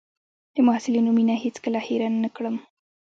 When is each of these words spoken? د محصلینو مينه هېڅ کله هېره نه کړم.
د 0.53 0.55
محصلینو 0.67 1.09
مينه 1.17 1.35
هېڅ 1.43 1.55
کله 1.65 1.79
هېره 1.87 2.07
نه 2.23 2.29
کړم. 2.35 2.55